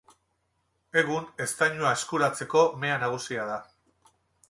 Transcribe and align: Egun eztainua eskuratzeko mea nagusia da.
Egun 1.01 1.27
eztainua 1.45 1.93
eskuratzeko 1.99 2.67
mea 2.85 2.99
nagusia 3.07 3.49
da. 3.55 3.63